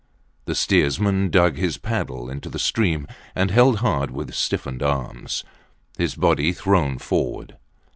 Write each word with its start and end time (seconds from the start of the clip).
The 0.45 0.55
steersman 0.55 1.29
dug 1.29 1.57
his 1.57 1.77
paddle 1.77 2.27
into 2.27 2.49
the 2.49 2.57
stream, 2.57 3.05
and 3.35 3.51
held 3.51 3.81
hard 3.81 4.09
with 4.09 4.33
stiffened 4.33 4.81
arms, 4.81 5.43
his 5.95 6.15
body 6.15 6.53
thrown 6.53 6.97
forward. 6.97 7.55